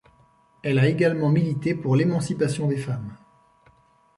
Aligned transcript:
Elle 0.63 0.79
a 0.79 0.87
également 0.87 1.29
milité 1.29 1.75
pour 1.75 1.95
l'émancipation 1.95 2.67
des 2.67 2.77
femmes. 2.77 3.15